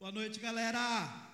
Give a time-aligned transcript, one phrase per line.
[0.00, 1.28] Boa noite, galera.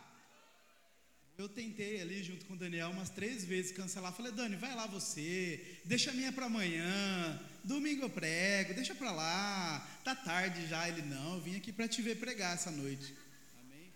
[1.38, 4.12] Eu tentei ali junto com o Daniel umas três vezes cancelar.
[4.12, 7.40] Falei, Dani, vai lá você, deixa a minha para amanhã.
[7.62, 10.00] Domingo eu prego, deixa para lá.
[10.02, 10.88] Tá tarde já.
[10.88, 13.14] Ele, não, eu vim aqui para te ver pregar essa noite.
[13.60, 13.92] Amém?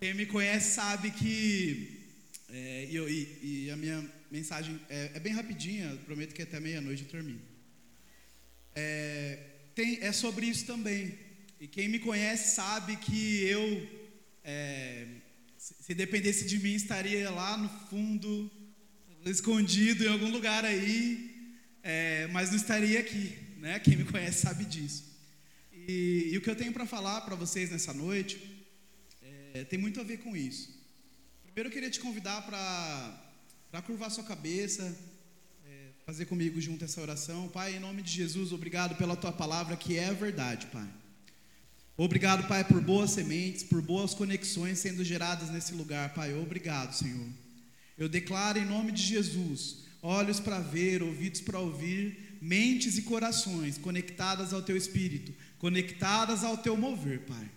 [0.00, 2.08] Quem me conhece sabe que.
[2.48, 6.58] É, e, eu, e, e, a minha mensagem é, é, bem rapidinha, prometo que até
[6.58, 7.42] meia-noite eu termino.
[8.74, 9.38] É,
[9.74, 11.23] tem, é sobre isso também.
[11.60, 13.88] E quem me conhece sabe que eu,
[14.42, 15.06] é,
[15.56, 18.50] se dependesse de mim, estaria lá no fundo,
[19.24, 23.78] escondido em algum lugar aí, é, mas não estaria aqui, né?
[23.78, 25.04] Quem me conhece sabe disso.
[25.72, 28.38] E, e o que eu tenho para falar para vocês nessa noite
[29.54, 30.74] é, tem muito a ver com isso.
[31.44, 34.96] Primeiro eu queria te convidar para curvar sua cabeça,
[35.64, 37.48] é, fazer comigo junto essa oração.
[37.48, 40.88] Pai, em nome de Jesus, obrigado pela tua palavra que é a verdade, Pai.
[41.96, 46.34] Obrigado, Pai, por boas sementes, por boas conexões sendo geradas nesse lugar, Pai.
[46.34, 47.28] Obrigado, Senhor.
[47.96, 53.78] Eu declaro em nome de Jesus, olhos para ver, ouvidos para ouvir, mentes e corações
[53.78, 57.48] conectadas ao Teu Espírito, conectadas ao Teu mover, Pai.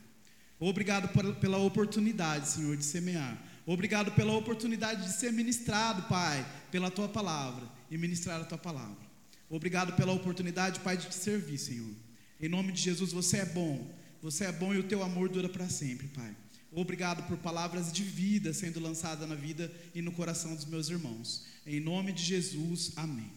[0.59, 3.43] Obrigado por, pela oportunidade, Senhor, de semear.
[3.65, 9.07] Obrigado pela oportunidade de ser ministrado, Pai, pela Tua palavra e ministrar a Tua palavra.
[9.49, 11.93] Obrigado pela oportunidade, Pai, de te servir, Senhor.
[12.39, 13.91] Em nome de Jesus, você é bom.
[14.21, 16.35] Você é bom e o teu amor dura para sempre, Pai.
[16.71, 21.45] Obrigado por palavras de vida sendo lançadas na vida e no coração dos meus irmãos.
[21.65, 23.31] Em nome de Jesus, amém.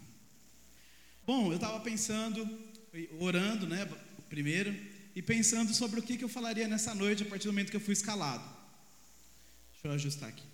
[1.27, 2.48] Bom, eu estava pensando,
[3.19, 3.89] orando, né,
[4.28, 4.75] primeiro,
[5.14, 7.77] e pensando sobre o que, que eu falaria nessa noite a partir do momento que
[7.77, 8.44] eu fui escalado.
[9.72, 10.44] Deixa eu ajustar aqui.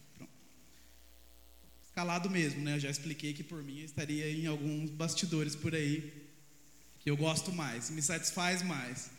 [1.85, 2.75] Escalado mesmo, né?
[2.75, 6.13] Eu já expliquei que por mim eu estaria em alguns bastidores por aí
[7.01, 9.11] que eu gosto mais, me satisfaz mais.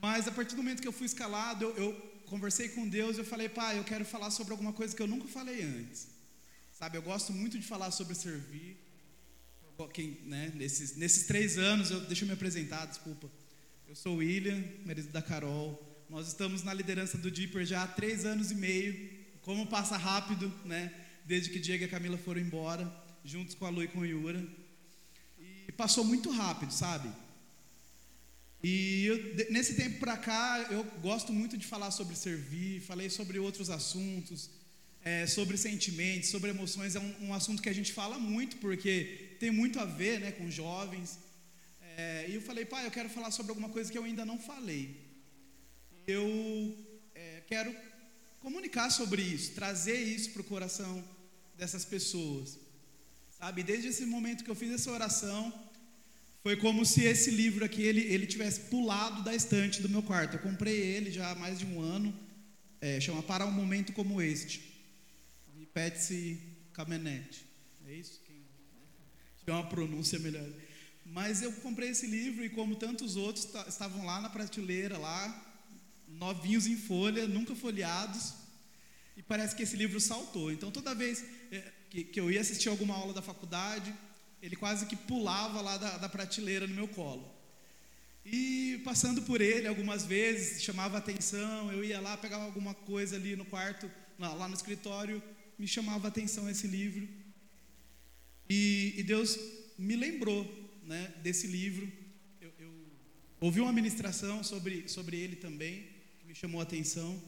[0.00, 3.20] Mas a partir do momento que eu fui escalado, eu, eu conversei com Deus e
[3.20, 6.08] eu falei, pai, eu quero falar sobre alguma coisa que eu nunca falei antes.
[6.72, 8.76] Sabe, eu gosto muito de falar sobre servir.
[9.92, 13.30] Quem, né, nesses, nesses três anos, eu, deixa eu me apresentar, desculpa.
[13.86, 15.82] Eu sou o William, marido da Carol.
[16.08, 19.10] Nós estamos na liderança do Deeper já há três anos e meio.
[19.42, 20.92] Como passa rápido, né?
[21.24, 22.92] Desde que Diego e a Camila foram embora,
[23.24, 24.46] juntos com a Lu e com o Yura.
[25.38, 27.10] E passou muito rápido, sabe?
[28.62, 33.38] E eu, nesse tempo para cá, eu gosto muito de falar sobre servir, falei sobre
[33.38, 34.50] outros assuntos,
[35.04, 36.96] é, sobre sentimentos, sobre emoções.
[36.96, 40.32] É um, um, assunto que a gente fala muito, porque tem muito a ver né,
[40.32, 41.18] com jovens.
[41.96, 44.38] É, e eu falei, pai, eu quero falar sobre alguma coisa que eu ainda não
[44.38, 44.96] falei.
[46.06, 46.76] Eu
[47.14, 47.74] é, quero
[48.40, 51.04] comunicar sobre isso, trazer isso para o coração
[51.56, 52.58] dessas pessoas.
[53.38, 55.52] Sabe, desde esse momento que eu fiz essa oração,
[56.48, 60.36] foi como se esse livro aqui ele, ele tivesse pulado da estante do meu quarto.
[60.36, 62.18] Eu comprei ele já há mais de um ano.
[62.80, 64.62] É, chama Para um Momento Como Este.
[65.58, 66.40] De Patsy
[66.72, 67.44] Camenete.
[67.86, 68.22] É isso?
[68.26, 68.36] Quem...
[69.44, 70.48] Tem uma pronúncia melhor.
[71.04, 75.54] Mas eu comprei esse livro e como tantos outros estavam lá na prateleira, lá,
[76.08, 78.32] novinhos em folha, nunca folheados.
[79.18, 80.50] E parece que esse livro saltou.
[80.50, 81.22] Então toda vez
[81.52, 83.94] é, que, que eu ia assistir alguma aula da faculdade,
[84.42, 87.38] ele quase que pulava lá da, da prateleira no meu colo.
[88.24, 93.34] E passando por ele algumas vezes, chamava atenção, eu ia lá, pegava alguma coisa ali
[93.34, 95.22] no quarto, lá, no escritório,
[95.58, 97.08] me chamava atenção esse livro.
[98.48, 99.38] E, e Deus
[99.78, 100.44] me lembrou
[100.82, 101.90] né, desse livro.
[102.40, 102.70] Eu, eu,
[103.40, 105.88] ouvi uma ministração sobre, sobre ele também,
[106.20, 107.22] que me chamou a atenção.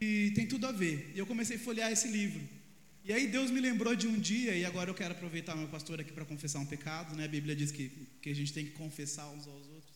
[0.00, 1.12] E tem tudo a ver.
[1.14, 2.42] E eu comecei a folhear esse livro.
[3.04, 6.00] E aí Deus me lembrou de um dia, e agora eu quero aproveitar meu pastor
[6.00, 7.26] aqui para confessar um pecado, né?
[7.26, 7.90] A Bíblia diz que,
[8.22, 9.94] que a gente tem que confessar uns aos outros.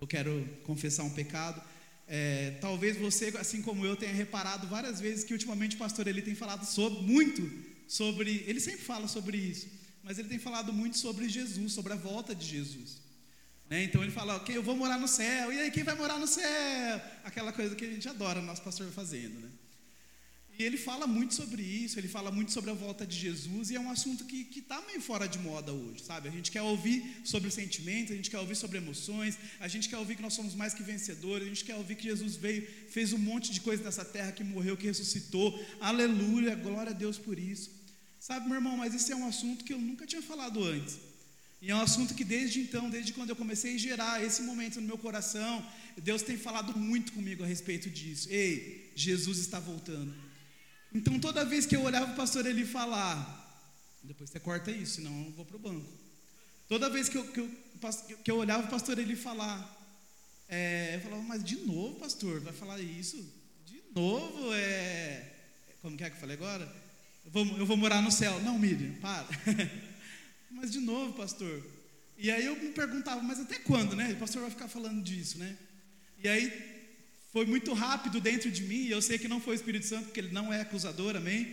[0.00, 1.62] Eu quero confessar um pecado.
[2.08, 6.20] É, talvez você, assim como eu, tenha reparado várias vezes que ultimamente o pastor ele
[6.22, 7.48] tem falado sobre, muito
[7.86, 9.68] sobre, ele sempre fala sobre isso,
[10.02, 13.00] mas ele tem falado muito sobre Jesus, sobre a volta de Jesus.
[13.70, 13.84] Né?
[13.84, 16.26] Então ele fala, ok, eu vou morar no céu, e aí quem vai morar no
[16.26, 17.00] céu?
[17.22, 19.48] Aquela coisa que a gente adora, nosso pastor fazendo, né?
[20.58, 23.74] E ele fala muito sobre isso, ele fala muito sobre a volta de Jesus, e
[23.76, 26.28] é um assunto que está meio fora de moda hoje, sabe?
[26.28, 29.98] A gente quer ouvir sobre sentimentos, a gente quer ouvir sobre emoções, a gente quer
[29.98, 33.12] ouvir que nós somos mais que vencedores, a gente quer ouvir que Jesus veio, fez
[33.12, 37.36] um monte de coisa nessa terra, que morreu, que ressuscitou, aleluia, glória a Deus por
[37.36, 37.70] isso.
[38.20, 40.98] Sabe, meu irmão, mas esse é um assunto que eu nunca tinha falado antes.
[41.60, 44.80] E é um assunto que desde então, desde quando eu comecei a gerar esse momento
[44.80, 45.66] no meu coração,
[45.96, 48.28] Deus tem falado muito comigo a respeito disso.
[48.30, 50.14] Ei, Jesus está voltando.
[50.94, 53.42] Então toda vez que eu olhava o pastor ele falar,
[54.02, 55.90] depois você corta isso, senão eu vou para o banco.
[56.68, 57.50] Toda vez que eu, que, eu,
[58.22, 59.82] que eu olhava o pastor ele falar,
[60.48, 63.16] É, eu falava, mas de novo, pastor, vai falar isso?
[63.66, 65.32] De novo, é.
[65.80, 66.70] Como que é que eu falei agora?
[67.24, 68.40] Eu vou, eu vou morar no céu.
[68.42, 69.26] Não, Miriam, para.
[70.50, 71.62] mas de novo, pastor.
[72.16, 74.12] E aí eu me perguntava, mas até quando, né?
[74.12, 75.56] O pastor vai ficar falando disso, né?
[76.22, 76.73] E aí
[77.34, 80.04] foi muito rápido dentro de mim, e eu sei que não foi o Espírito Santo,
[80.04, 81.52] porque ele não é acusador, amém?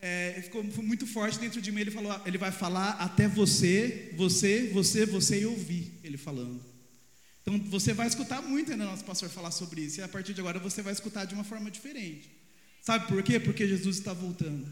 [0.00, 1.82] É, ficou muito forte dentro de mim.
[1.82, 6.58] Ele falou, ele vai falar até você, você, você, você e ouvir ele falando.
[7.42, 10.00] Então você vai escutar muito ainda nosso pastor falar sobre isso.
[10.00, 12.30] E a partir de agora você vai escutar de uma forma diferente.
[12.80, 13.38] Sabe por quê?
[13.38, 14.66] Porque Jesus está voltando.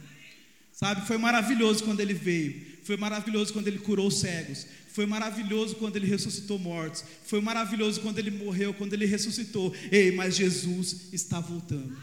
[0.73, 1.06] Sabe?
[1.06, 2.79] Foi maravilhoso quando ele veio.
[2.85, 4.67] Foi maravilhoso quando ele curou cegos.
[4.93, 7.05] Foi maravilhoso quando ele ressuscitou mortos.
[7.25, 9.75] Foi maravilhoso quando ele morreu, quando ele ressuscitou.
[9.91, 11.97] Ei, mas Jesus está voltando.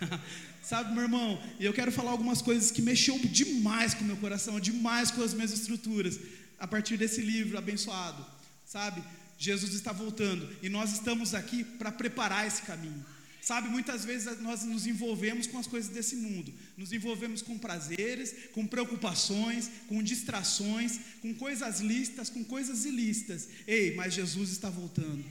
[0.62, 1.42] Sabe, meu irmão?
[1.58, 5.22] E eu quero falar algumas coisas que mexeu demais com o meu coração, demais com
[5.22, 6.18] as minhas estruturas,
[6.58, 8.24] a partir desse livro abençoado.
[8.64, 9.02] Sabe?
[9.38, 13.04] Jesus está voltando e nós estamos aqui para preparar esse caminho.
[13.42, 18.32] Sabe, muitas vezes nós nos envolvemos com as coisas desse mundo, nos envolvemos com prazeres,
[18.52, 23.48] com preocupações, com distrações, com coisas listas, com coisas ilícitas.
[23.66, 25.24] Ei, mas Jesus está voltando.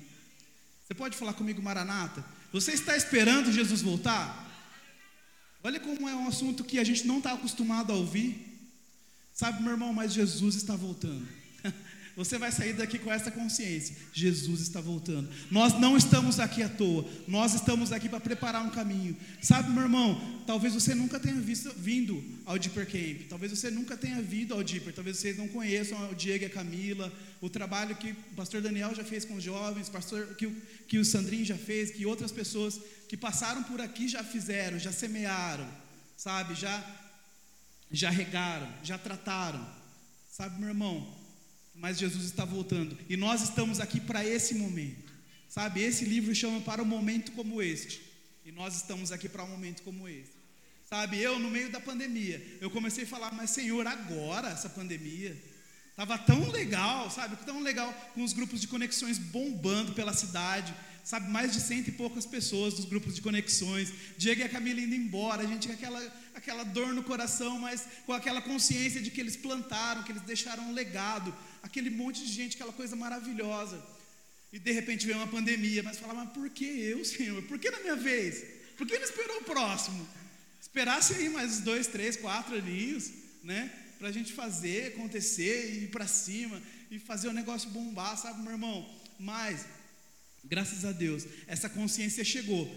[0.83, 2.25] Você pode falar comigo, Maranata?
[2.51, 4.45] Você está esperando Jesus voltar?
[5.63, 8.45] Olha como é um assunto que a gente não está acostumado a ouvir.
[9.31, 11.25] Sabe, meu irmão, mas Jesus está voltando.
[12.23, 15.27] Você vai sair daqui com essa consciência: Jesus está voltando.
[15.49, 19.17] Nós não estamos aqui à toa, nós estamos aqui para preparar um caminho.
[19.41, 23.97] Sabe, meu irmão, talvez você nunca tenha visto, vindo ao Deeper Camp, talvez você nunca
[23.97, 27.95] tenha vindo ao Deeper, talvez vocês não conheçam o Diego e a Camila, o trabalho
[27.95, 30.47] que o pastor Daniel já fez com os jovens, pastor, que,
[30.87, 32.79] que o Sandrinho já fez, que outras pessoas
[33.09, 35.67] que passaram por aqui já fizeram, já semearam,
[36.15, 36.85] sabe, já,
[37.91, 39.81] já regaram, já trataram.
[40.31, 41.20] Sabe, meu irmão,
[41.81, 42.97] mas Jesus está voltando.
[43.09, 45.11] E nós estamos aqui para esse momento.
[45.49, 48.01] Sabe, esse livro chama para um momento como este.
[48.45, 50.39] E nós estamos aqui para um momento como esse.
[50.87, 55.35] Sabe, eu no meio da pandemia, eu comecei a falar, mas Senhor, agora essa pandemia,
[55.95, 57.35] Tava tão legal, sabe?
[57.45, 61.29] Tão legal com os grupos de conexões bombando pela cidade, sabe?
[61.29, 63.93] Mais de cento e poucas pessoas dos grupos de conexões.
[64.17, 67.85] Diego e a Camila indo embora, a gente com aquela, aquela dor no coração, mas
[68.05, 71.33] com aquela consciência de que eles plantaram, que eles deixaram um legado,
[71.63, 73.81] aquele monte de gente, aquela coisa maravilhosa.
[74.53, 77.41] E de repente veio uma pandemia, mas falava, mas por que eu, Senhor?
[77.43, 78.43] Por que na minha vez?
[78.77, 80.07] Por que não esperou o próximo?
[80.61, 83.11] Esperasse aí mais dois, três, quatro aninhos,
[83.43, 83.71] né?
[83.97, 88.51] Para a gente fazer acontecer, ir para cima e fazer o negócio bombar, sabe, meu
[88.51, 89.01] irmão?
[89.19, 89.65] Mas,
[90.43, 92.69] graças a Deus, essa consciência chegou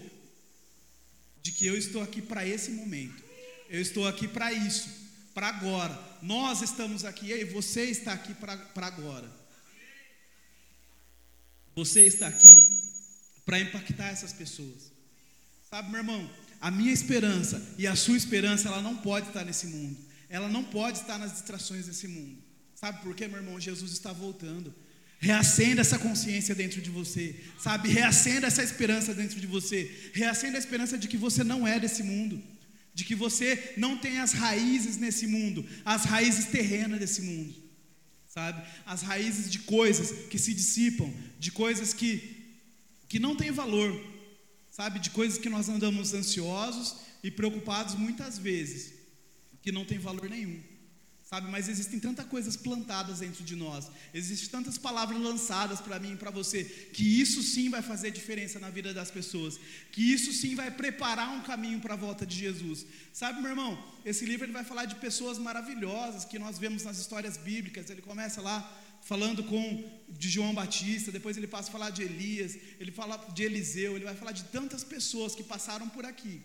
[1.41, 3.23] de que eu estou aqui para esse momento,
[3.69, 4.89] eu estou aqui para isso,
[5.33, 5.99] para agora.
[6.21, 9.29] Nós estamos aqui, e você está aqui para agora.
[11.75, 12.61] Você está aqui
[13.45, 14.91] para impactar essas pessoas.
[15.69, 19.67] Sabe, meu irmão, a minha esperança e a sua esperança, ela não pode estar nesse
[19.67, 19.97] mundo.
[20.29, 22.41] Ela não pode estar nas distrações desse mundo.
[22.73, 23.59] Sabe por quê, meu irmão?
[23.59, 24.73] Jesus está voltando.
[25.19, 27.89] Reacenda essa consciência dentro de você, sabe?
[27.89, 30.11] Reacenda essa esperança dentro de você.
[30.13, 32.41] Reacenda a esperança de que você não é desse mundo
[32.95, 37.53] de que você não tem as raízes nesse mundo, as raízes terrenas desse mundo,
[38.25, 38.65] sabe?
[38.85, 42.55] As raízes de coisas que se dissipam, de coisas que,
[43.09, 44.01] que não têm valor,
[44.71, 45.01] sabe?
[45.01, 48.93] De coisas que nós andamos ansiosos e preocupados muitas vezes,
[49.61, 50.63] que não tem valor nenhum
[51.35, 51.51] sabe?
[51.51, 56.15] Mas existem tantas coisas plantadas dentro de nós, existem tantas palavras lançadas para mim e
[56.15, 59.59] para você, que isso sim vai fazer diferença na vida das pessoas,
[59.91, 62.85] que isso sim vai preparar um caminho para a volta de Jesus.
[63.11, 63.71] Sabe, meu irmão,
[64.05, 67.89] esse livro ele vai falar de pessoas maravilhosas que nós vemos nas histórias bíblicas.
[67.89, 68.57] Ele começa lá
[69.01, 69.61] falando com
[70.09, 74.05] de João Batista, depois ele passa a falar de Elias, ele fala de Eliseu, ele
[74.05, 76.41] vai falar de tantas pessoas que passaram por aqui.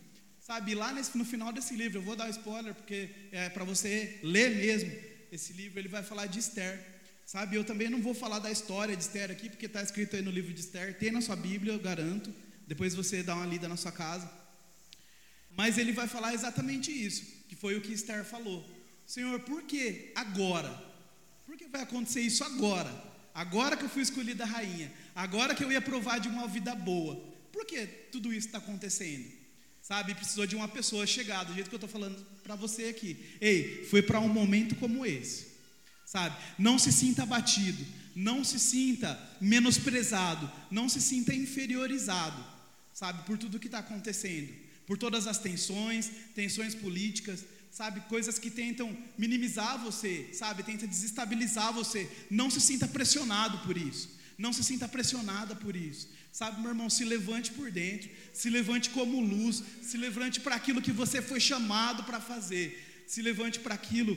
[0.50, 3.62] Sabe, lá nesse, no final desse livro, eu vou dar um spoiler, porque é para
[3.62, 4.90] você ler mesmo
[5.30, 6.85] esse livro, ele vai falar de Esther.
[7.25, 10.23] Sabe, eu também não vou falar da história de Esther aqui, porque está escrito aí
[10.23, 12.35] no livro de Esther, tem na sua Bíblia, eu garanto.
[12.66, 14.28] Depois você dá uma lida na sua casa.
[15.52, 18.69] Mas ele vai falar exatamente isso, que foi o que Esther falou.
[19.07, 20.73] Senhor, por que agora?
[21.47, 22.92] Por que vai acontecer isso agora?
[23.33, 27.14] Agora que eu fui escolhida rainha, agora que eu ia provar de uma vida boa.
[27.52, 29.38] Por que tudo isso está acontecendo?
[29.90, 30.14] Sabe?
[30.14, 33.16] Precisou de uma pessoa chegar, do jeito que eu estou falando para você aqui.
[33.40, 35.49] Ei, foi para um momento como esse,
[36.06, 36.37] sabe?
[36.56, 42.40] Não se sinta abatido, não se sinta menosprezado, não se sinta inferiorizado,
[42.94, 43.25] sabe?
[43.25, 44.52] Por tudo que está acontecendo,
[44.87, 48.00] por todas as tensões, tensões políticas, sabe?
[48.02, 50.62] Coisas que tentam minimizar você, sabe?
[50.62, 52.09] Tenta desestabilizar você.
[52.30, 54.09] Não se sinta pressionado por isso.
[54.38, 56.09] Não se sinta pressionada por isso.
[56.32, 60.80] Sabe, meu irmão, se levante por dentro, se levante como luz, se levante para aquilo
[60.80, 64.16] que você foi chamado para fazer, se levante para aquilo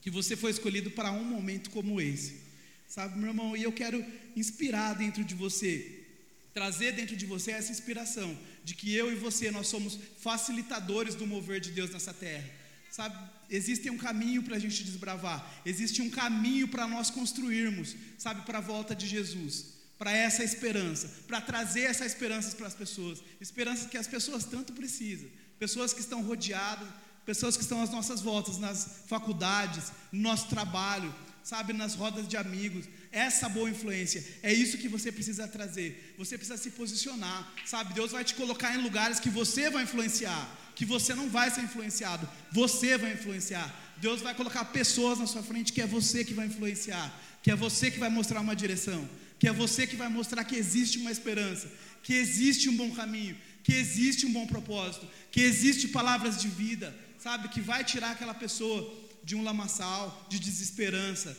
[0.00, 2.40] que você foi escolhido para um momento como esse.
[2.88, 4.04] Sabe, meu irmão, e eu quero
[4.34, 6.06] inspirar dentro de você,
[6.52, 11.26] trazer dentro de você essa inspiração de que eu e você nós somos facilitadores do
[11.26, 12.48] mover de Deus nessa terra.
[12.90, 13.16] Sabe,
[13.48, 18.58] existe um caminho para a gente desbravar, existe um caminho para nós construirmos, sabe, para
[18.58, 23.90] a volta de Jesus, para essa esperança, para trazer essa esperança para as pessoas, esperanças
[23.90, 25.28] que as pessoas tanto precisam,
[25.58, 26.88] pessoas que estão rodeadas,
[27.26, 31.12] pessoas que estão às nossas voltas, nas faculdades, no nosso trabalho,
[31.42, 36.14] sabe, nas rodas de amigos, essa boa influência, é isso que você precisa trazer.
[36.18, 37.94] Você precisa se posicionar, sabe?
[37.94, 41.62] Deus vai te colocar em lugares que você vai influenciar, que você não vai ser
[41.62, 43.74] influenciado, você vai influenciar.
[43.96, 47.12] Deus vai colocar pessoas na sua frente que é você que vai influenciar,
[47.42, 50.56] que é você que vai mostrar uma direção, que é você que vai mostrar que
[50.56, 51.70] existe uma esperança,
[52.02, 56.94] que existe um bom caminho, que existe um bom propósito, que existe palavras de vida,
[57.18, 57.48] sabe?
[57.48, 58.80] Que vai tirar aquela pessoa
[59.22, 61.36] de um lamaçal, de desesperança,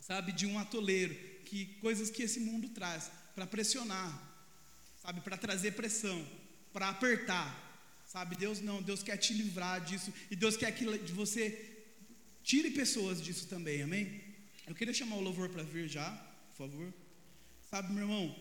[0.00, 1.14] sabe, de um atoleiro,
[1.44, 4.10] que coisas que esse mundo traz para pressionar,
[5.02, 6.24] sabe, para trazer pressão,
[6.72, 7.48] para apertar,
[8.06, 8.36] sabe?
[8.36, 11.84] Deus não, Deus quer te livrar disso e Deus quer que você
[12.42, 14.22] tire pessoas disso também, amém?
[14.66, 16.10] Eu queria chamar o louvor para vir já,
[16.50, 16.92] por favor.
[17.70, 18.34] Sabe, meu irmão?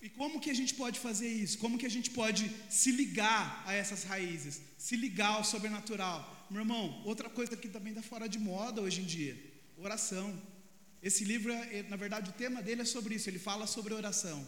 [0.00, 1.56] E como que a gente pode fazer isso?
[1.58, 4.60] Como que a gente pode se ligar a essas raízes?
[4.76, 6.46] Se ligar ao sobrenatural?
[6.50, 9.36] Meu irmão, outra coisa que também está fora de moda hoje em dia:
[9.78, 10.38] oração.
[11.02, 13.28] Esse livro, é, na verdade, o tema dele é sobre isso.
[13.30, 14.44] Ele fala sobre oração.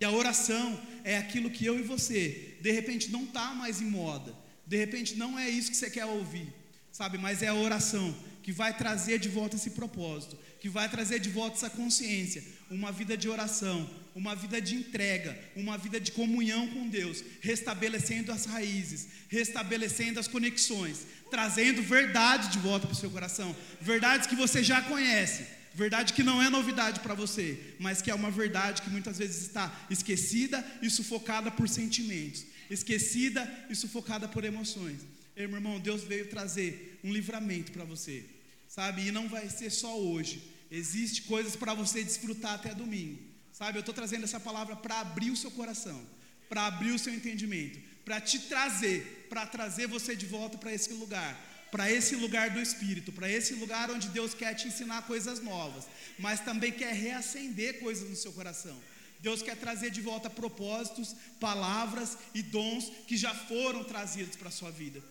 [0.00, 3.86] E a oração é aquilo que eu e você, de repente, não está mais em
[3.86, 4.34] moda.
[4.66, 6.52] De repente, não é isso que você quer ouvir,
[6.92, 7.18] sabe?
[7.18, 11.30] Mas é a oração que vai trazer de volta esse propósito, que vai trazer de
[11.30, 16.68] volta essa consciência, uma vida de oração, uma vida de entrega, uma vida de comunhão
[16.68, 23.10] com Deus, restabelecendo as raízes, restabelecendo as conexões, trazendo verdade de volta para o seu
[23.10, 28.10] coração, verdades que você já conhece, verdade que não é novidade para você, mas que
[28.10, 34.28] é uma verdade que muitas vezes está esquecida e sufocada por sentimentos, esquecida e sufocada
[34.28, 35.00] por emoções.
[35.34, 38.24] Ei, meu irmão, Deus veio trazer um livramento para você,
[38.68, 39.06] sabe?
[39.06, 40.42] E não vai ser só hoje.
[40.70, 43.18] Existe coisas para você desfrutar até domingo.
[43.52, 46.04] Sabe, eu estou trazendo essa palavra para abrir o seu coração,
[46.48, 50.92] para abrir o seu entendimento, para te trazer, para trazer você de volta para esse
[50.94, 51.38] lugar,
[51.70, 55.86] para esse lugar do Espírito, para esse lugar onde Deus quer te ensinar coisas novas,
[56.18, 58.78] mas também quer reacender coisas no seu coração.
[59.20, 64.52] Deus quer trazer de volta propósitos, palavras e dons que já foram trazidos para a
[64.52, 65.02] sua vida.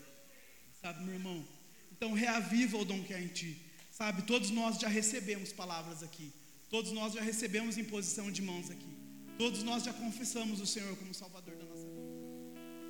[0.82, 1.46] Sabe, meu irmão?
[1.92, 3.58] Então reaviva o dom que há em ti.
[3.92, 6.32] Sabe, todos nós já recebemos palavras aqui.
[6.70, 8.92] Todos nós já recebemos imposição de mãos aqui.
[9.38, 12.02] Todos nós já confessamos o Senhor como Salvador da nossa vida.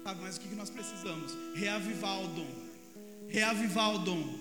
[0.04, 1.34] Sabe, mas o que nós precisamos?
[1.56, 2.48] Reavivar o dom.
[3.28, 4.40] Reavivar o dom.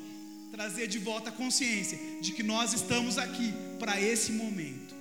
[0.52, 4.94] Trazer de volta a consciência de que nós estamos aqui para esse momento.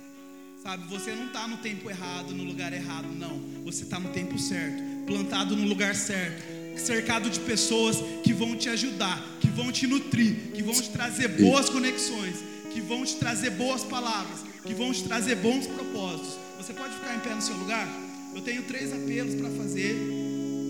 [0.62, 3.38] Sabe, você não está no tempo errado, no lugar errado, não.
[3.64, 6.42] Você está no tempo certo, plantado no lugar certo,
[6.80, 11.28] cercado de pessoas que vão te ajudar, que vão te nutrir, que vão te trazer
[11.28, 12.36] boas conexões,
[12.72, 16.38] que vão te trazer boas palavras, que vão te trazer bons propósitos.
[16.56, 17.88] Você pode ficar em pé no seu lugar?
[18.34, 19.96] Eu tenho três apelos para fazer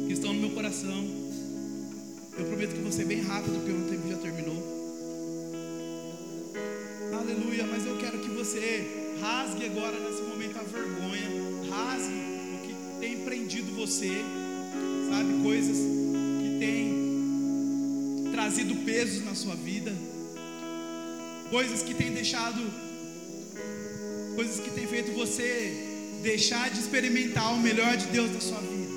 [0.06, 1.04] que estão no meu coração.
[2.38, 4.80] Eu prometo que vou ser bem rápido, porque o meu tempo já terminou.
[7.12, 11.28] Aleluia, mas eu quero que você rasgue agora nesse momento a vergonha,
[11.68, 12.14] rasgue
[12.54, 14.24] o que tem prendido você,
[15.10, 15.99] sabe, coisas
[16.60, 19.92] têm trazido pesos na sua vida
[21.50, 22.62] coisas que têm deixado,
[24.36, 25.88] coisas que têm feito você
[26.22, 28.90] deixar de experimentar o melhor de Deus na sua vida.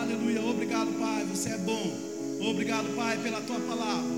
[0.00, 1.96] Aleluia, obrigado, Pai, você é bom.
[2.40, 4.10] Obrigado, Pai, pela tua palavra.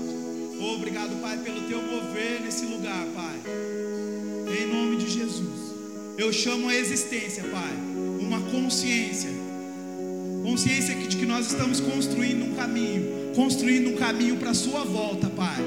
[0.75, 3.39] Obrigado, Pai, pelo teu mover nesse lugar, Pai.
[4.57, 5.73] Em nome de Jesus.
[6.17, 7.73] Eu chamo a existência, Pai,
[8.19, 9.42] uma consciência.
[10.43, 15.29] Consciência de que nós estamos construindo um caminho construindo um caminho para a sua volta,
[15.29, 15.57] Pai.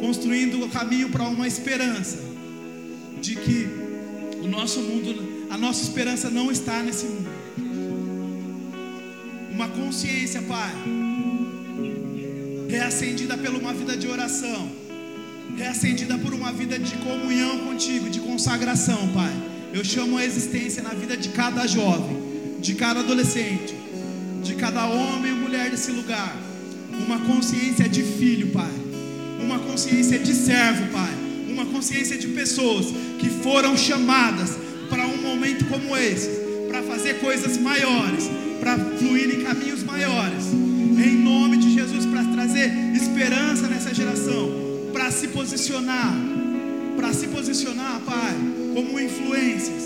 [0.00, 2.18] Construindo um caminho para uma esperança
[3.20, 3.68] de que
[4.42, 7.30] o nosso mundo, a nossa esperança não está nesse mundo.
[9.50, 10.72] Uma consciência, Pai,
[12.68, 14.70] reacendida por uma vida de oração,
[15.56, 19.32] reacendida por uma vida de comunhão contigo, de consagração, Pai.
[19.72, 22.16] Eu chamo a existência na vida de cada jovem,
[22.58, 23.74] de cada adolescente,
[24.60, 26.36] cada homem e mulher desse lugar
[26.92, 28.70] uma consciência de filho, Pai,
[29.40, 31.10] uma consciência de servo, Pai,
[31.48, 32.86] uma consciência de pessoas
[33.18, 34.58] que foram chamadas
[34.90, 36.28] para um momento como esse,
[36.68, 40.44] para fazer coisas maiores, para fluir em caminhos maiores.
[40.52, 44.50] Em nome de Jesus, para trazer esperança nessa geração,
[44.92, 46.14] para se posicionar,
[46.96, 48.34] para se posicionar, Pai,
[48.74, 49.84] como influências.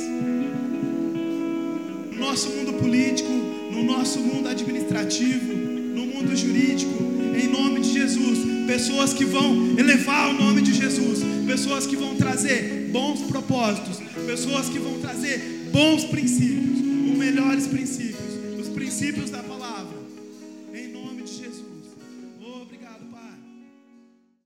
[2.10, 3.43] No nosso mundo político,
[3.74, 6.94] no nosso mundo administrativo, no mundo jurídico,
[7.34, 12.14] em nome de Jesus, pessoas que vão elevar o nome de Jesus, pessoas que vão
[12.14, 18.03] trazer bons propósitos, pessoas que vão trazer bons princípios, os melhores princípios,